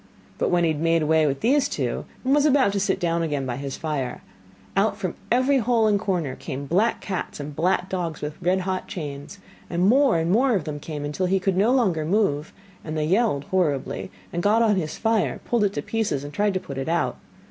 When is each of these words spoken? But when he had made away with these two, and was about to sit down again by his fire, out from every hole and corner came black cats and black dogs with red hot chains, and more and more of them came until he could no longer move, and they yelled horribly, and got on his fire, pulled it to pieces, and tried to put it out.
But 0.39 0.49
when 0.49 0.63
he 0.63 0.71
had 0.71 0.81
made 0.81 1.03
away 1.03 1.27
with 1.27 1.41
these 1.41 1.69
two, 1.69 2.05
and 2.25 2.33
was 2.33 2.47
about 2.47 2.71
to 2.73 2.79
sit 2.79 2.99
down 2.99 3.21
again 3.21 3.45
by 3.45 3.57
his 3.57 3.77
fire, 3.77 4.23
out 4.75 4.97
from 4.97 5.13
every 5.31 5.59
hole 5.59 5.85
and 5.85 5.99
corner 5.99 6.35
came 6.35 6.65
black 6.65 7.01
cats 7.01 7.39
and 7.39 7.55
black 7.55 7.87
dogs 7.87 8.19
with 8.19 8.41
red 8.41 8.61
hot 8.61 8.87
chains, 8.87 9.37
and 9.69 9.87
more 9.87 10.17
and 10.17 10.31
more 10.31 10.55
of 10.55 10.63
them 10.63 10.79
came 10.79 11.05
until 11.05 11.27
he 11.27 11.39
could 11.39 11.55
no 11.55 11.71
longer 11.71 12.03
move, 12.03 12.51
and 12.83 12.97
they 12.97 13.05
yelled 13.05 13.43
horribly, 13.51 14.09
and 14.33 14.41
got 14.41 14.63
on 14.63 14.75
his 14.75 14.97
fire, 14.97 15.39
pulled 15.45 15.63
it 15.65 15.73
to 15.73 15.83
pieces, 15.83 16.23
and 16.23 16.33
tried 16.33 16.55
to 16.55 16.59
put 16.59 16.79
it 16.79 16.89
out. 16.89 17.17